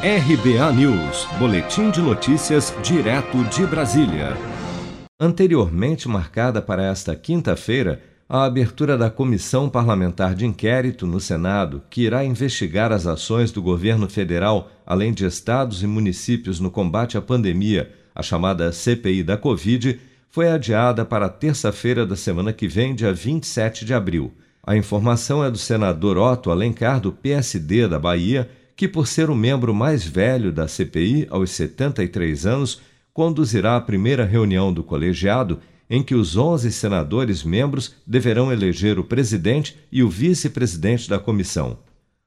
RBA 0.00 0.72
News, 0.74 1.26
Boletim 1.40 1.90
de 1.90 2.00
Notícias, 2.00 2.72
direto 2.84 3.42
de 3.46 3.66
Brasília. 3.66 4.36
Anteriormente 5.18 6.06
marcada 6.08 6.62
para 6.62 6.84
esta 6.84 7.16
quinta-feira, 7.16 8.00
a 8.28 8.44
abertura 8.44 8.96
da 8.96 9.10
Comissão 9.10 9.68
Parlamentar 9.68 10.36
de 10.36 10.46
Inquérito 10.46 11.04
no 11.04 11.18
Senado, 11.18 11.82
que 11.90 12.02
irá 12.02 12.24
investigar 12.24 12.92
as 12.92 13.08
ações 13.08 13.50
do 13.50 13.60
governo 13.60 14.08
federal, 14.08 14.70
além 14.86 15.12
de 15.12 15.26
estados 15.26 15.82
e 15.82 15.86
municípios 15.88 16.60
no 16.60 16.70
combate 16.70 17.18
à 17.18 17.20
pandemia, 17.20 17.90
a 18.14 18.22
chamada 18.22 18.70
CPI 18.70 19.24
da 19.24 19.36
Covid, 19.36 19.98
foi 20.30 20.48
adiada 20.48 21.04
para 21.04 21.28
terça-feira 21.28 22.06
da 22.06 22.14
semana 22.14 22.52
que 22.52 22.68
vem, 22.68 22.94
dia 22.94 23.12
27 23.12 23.84
de 23.84 23.92
abril. 23.92 24.32
A 24.64 24.76
informação 24.76 25.44
é 25.44 25.50
do 25.50 25.58
senador 25.58 26.16
Otto 26.18 26.52
Alencar, 26.52 27.00
do 27.00 27.10
PSD 27.10 27.88
da 27.88 27.98
Bahia 27.98 28.48
que, 28.78 28.86
por 28.86 29.08
ser 29.08 29.28
o 29.28 29.34
membro 29.34 29.74
mais 29.74 30.06
velho 30.06 30.52
da 30.52 30.68
CPI, 30.68 31.26
aos 31.30 31.50
73 31.50 32.46
anos, 32.46 32.80
conduzirá 33.12 33.74
a 33.74 33.80
primeira 33.80 34.24
reunião 34.24 34.72
do 34.72 34.84
colegiado 34.84 35.58
em 35.90 36.00
que 36.00 36.14
os 36.14 36.36
11 36.36 36.70
senadores 36.70 37.42
membros 37.42 37.96
deverão 38.06 38.52
eleger 38.52 38.96
o 38.96 39.02
presidente 39.02 39.76
e 39.90 40.00
o 40.00 40.08
vice-presidente 40.08 41.10
da 41.10 41.18
comissão. 41.18 41.76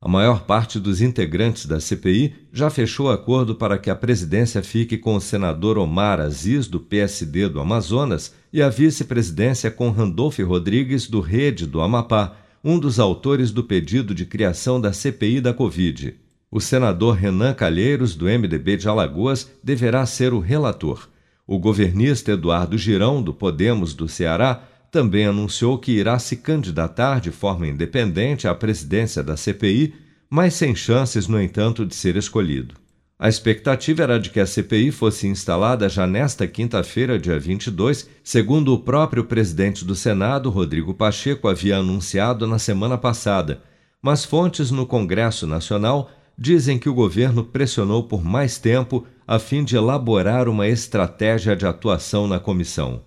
A 0.00 0.06
maior 0.06 0.42
parte 0.42 0.78
dos 0.78 1.02
integrantes 1.02 1.66
da 1.66 1.80
CPI 1.80 2.32
já 2.52 2.70
fechou 2.70 3.10
acordo 3.10 3.56
para 3.56 3.76
que 3.76 3.90
a 3.90 3.96
presidência 3.96 4.62
fique 4.62 4.96
com 4.96 5.16
o 5.16 5.20
senador 5.20 5.76
Omar 5.76 6.20
Aziz, 6.20 6.68
do 6.68 6.78
PSD 6.78 7.48
do 7.48 7.58
Amazonas, 7.58 8.32
e 8.52 8.62
a 8.62 8.68
vice-presidência 8.68 9.68
com 9.68 9.90
Randolph 9.90 10.38
Rodrigues, 10.38 11.08
do 11.08 11.18
Rede 11.18 11.66
do 11.66 11.80
Amapá, 11.80 12.36
um 12.62 12.78
dos 12.78 13.00
autores 13.00 13.50
do 13.50 13.64
pedido 13.64 14.14
de 14.14 14.24
criação 14.24 14.80
da 14.80 14.92
CPI 14.92 15.40
da 15.40 15.52
Covid. 15.52 16.14
O 16.50 16.60
senador 16.60 17.16
Renan 17.16 17.54
Calheiros, 17.54 18.14
do 18.14 18.26
MDB 18.26 18.76
de 18.76 18.88
Alagoas, 18.88 19.50
deverá 19.62 20.06
ser 20.06 20.32
o 20.32 20.38
relator. 20.38 21.08
O 21.46 21.58
governista 21.58 22.32
Eduardo 22.32 22.78
Girão, 22.78 23.22
do 23.22 23.34
Podemos 23.34 23.94
do 23.94 24.08
Ceará, 24.08 24.62
também 24.90 25.26
anunciou 25.26 25.78
que 25.78 25.92
irá 25.92 26.18
se 26.18 26.36
candidatar 26.36 27.20
de 27.20 27.30
forma 27.30 27.66
independente 27.66 28.48
à 28.48 28.54
presidência 28.54 29.22
da 29.22 29.36
CPI, 29.36 29.94
mas 30.30 30.54
sem 30.54 30.74
chances, 30.74 31.28
no 31.28 31.40
entanto, 31.40 31.84
de 31.84 31.94
ser 31.94 32.16
escolhido. 32.16 32.74
A 33.18 33.28
expectativa 33.28 34.02
era 34.02 34.20
de 34.20 34.28
que 34.30 34.38
a 34.38 34.46
CPI 34.46 34.90
fosse 34.90 35.26
instalada 35.26 35.88
já 35.88 36.06
nesta 36.06 36.46
quinta-feira, 36.46 37.18
dia 37.18 37.38
22, 37.38 38.08
segundo 38.22 38.74
o 38.74 38.78
próprio 38.78 39.24
presidente 39.24 39.84
do 39.84 39.94
Senado, 39.94 40.50
Rodrigo 40.50 40.92
Pacheco, 40.92 41.48
havia 41.48 41.78
anunciado 41.78 42.46
na 42.46 42.58
semana 42.58 42.98
passada, 42.98 43.62
mas 44.02 44.24
fontes 44.24 44.70
no 44.70 44.86
Congresso 44.86 45.46
Nacional 45.46 46.10
dizem 46.36 46.78
que 46.78 46.88
o 46.88 46.94
governo 46.94 47.44
pressionou 47.44 48.04
por 48.04 48.22
mais 48.22 48.58
tempo 48.58 49.06
a 49.26 49.38
fim 49.38 49.64
de 49.64 49.76
elaborar 49.76 50.48
uma 50.48 50.68
estratégia 50.68 51.56
de 51.56 51.66
atuação 51.66 52.26
na 52.26 52.38
comissão. 52.38 53.02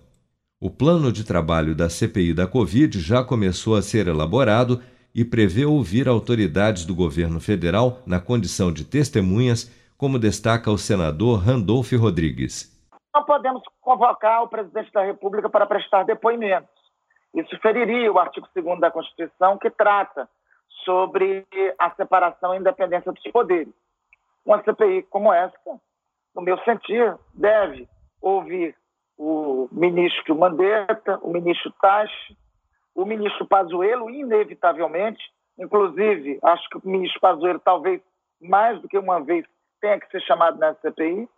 O 0.60 0.68
plano 0.68 1.10
de 1.10 1.24
trabalho 1.24 1.74
da 1.74 1.88
CPI 1.88 2.34
da 2.34 2.46
Covid 2.46 3.00
já 3.00 3.24
começou 3.24 3.76
a 3.76 3.82
ser 3.82 4.08
elaborado 4.08 4.82
e 5.14 5.24
prevê 5.24 5.64
ouvir 5.64 6.08
autoridades 6.08 6.84
do 6.84 6.94
governo 6.94 7.40
federal 7.40 8.02
na 8.04 8.20
condição 8.20 8.72
de 8.72 8.84
testemunhas, 8.84 9.70
como 9.96 10.18
destaca 10.18 10.70
o 10.70 10.76
senador 10.76 11.40
Randolph 11.40 11.92
Rodrigues. 11.92 12.70
Não 13.14 13.24
podemos 13.24 13.62
convocar 13.80 14.42
o 14.42 14.48
presidente 14.48 14.92
da 14.92 15.02
República 15.02 15.48
para 15.48 15.66
prestar 15.66 16.04
depoimentos. 16.04 16.68
Isso 17.34 17.56
feriria 17.60 18.12
o 18.12 18.18
artigo 18.18 18.46
2 18.54 18.80
da 18.80 18.90
Constituição, 18.90 19.56
que 19.56 19.70
trata 19.70 20.28
sobre 20.84 21.46
a 21.78 21.90
separação 21.92 22.54
e 22.54 22.58
independência 22.58 23.12
dos 23.12 23.22
poderes. 23.32 23.72
Uma 24.44 24.62
CPI 24.62 25.02
como 25.04 25.32
essa, 25.32 25.56
no 26.34 26.42
meu 26.42 26.58
sentir, 26.64 27.16
deve 27.34 27.88
ouvir 28.20 28.74
o 29.18 29.68
ministro 29.70 30.34
Mandetta, 30.34 31.18
o 31.22 31.30
ministro 31.30 31.72
Tachi, 31.80 32.36
o 32.94 33.04
ministro 33.04 33.46
Pazuello, 33.46 34.10
inevitavelmente, 34.10 35.22
inclusive, 35.58 36.38
acho 36.42 36.68
que 36.70 36.78
o 36.78 36.82
ministro 36.84 37.20
Pazuello 37.20 37.60
talvez 37.60 38.00
mais 38.40 38.80
do 38.80 38.88
que 38.88 38.98
uma 38.98 39.20
vez 39.20 39.44
tenha 39.80 40.00
que 40.00 40.10
ser 40.10 40.20
chamado 40.22 40.58
nessa 40.58 40.80
CPI, 40.80 41.28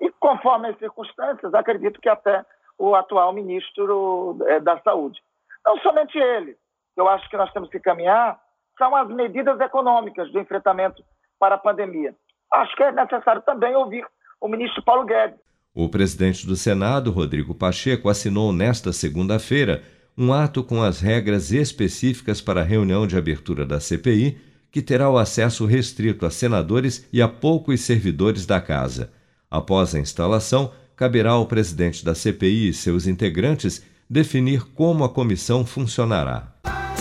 e 0.00 0.10
conforme 0.18 0.68
as 0.68 0.78
circunstâncias, 0.78 1.54
acredito 1.54 2.00
que 2.00 2.08
até 2.08 2.44
o 2.78 2.94
atual 2.94 3.32
ministro 3.32 4.36
eh, 4.46 4.60
da 4.60 4.80
Saúde. 4.80 5.22
Não 5.64 5.78
somente 5.78 6.18
ele, 6.18 6.56
eu 6.96 7.08
acho 7.08 7.28
que 7.28 7.36
nós 7.36 7.52
temos 7.52 7.68
que 7.70 7.78
caminhar 7.78 8.41
são 8.78 8.94
as 8.96 9.08
medidas 9.08 9.58
econômicas 9.60 10.30
do 10.32 10.40
enfrentamento 10.40 11.02
para 11.38 11.56
a 11.56 11.58
pandemia. 11.58 12.14
Acho 12.52 12.76
que 12.76 12.82
é 12.82 12.92
necessário 12.92 13.42
também 13.42 13.74
ouvir 13.74 14.04
o 14.40 14.48
ministro 14.48 14.82
Paulo 14.82 15.04
Guedes. 15.04 15.38
O 15.74 15.88
presidente 15.88 16.46
do 16.46 16.54
Senado, 16.54 17.10
Rodrigo 17.10 17.54
Pacheco, 17.54 18.08
assinou 18.08 18.52
nesta 18.52 18.92
segunda-feira 18.92 19.82
um 20.16 20.32
ato 20.32 20.62
com 20.62 20.82
as 20.82 21.00
regras 21.00 21.50
específicas 21.50 22.40
para 22.40 22.60
a 22.60 22.64
reunião 22.64 23.06
de 23.06 23.16
abertura 23.16 23.64
da 23.64 23.80
CPI, 23.80 24.38
que 24.70 24.82
terá 24.82 25.08
o 25.08 25.16
acesso 25.16 25.64
restrito 25.64 26.26
a 26.26 26.30
senadores 26.30 27.08
e 27.12 27.22
a 27.22 27.28
poucos 27.28 27.80
servidores 27.80 28.44
da 28.44 28.60
casa. 28.60 29.12
Após 29.50 29.94
a 29.94 29.98
instalação, 29.98 30.72
caberá 30.96 31.32
ao 31.32 31.46
presidente 31.46 32.04
da 32.04 32.14
CPI 32.14 32.68
e 32.68 32.74
seus 32.74 33.06
integrantes 33.06 33.84
definir 34.08 34.62
como 34.74 35.04
a 35.04 35.08
comissão 35.08 35.64
funcionará. 35.64 36.52